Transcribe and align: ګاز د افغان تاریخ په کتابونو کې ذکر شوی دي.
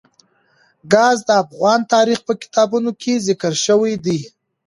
ګاز 0.93 1.17
د 1.27 1.29
افغان 1.43 1.79
تاریخ 1.93 2.19
په 2.27 2.33
کتابونو 2.41 2.91
کې 3.01 3.13
ذکر 3.27 3.53
شوی 3.65 3.93
دي. 4.05 4.19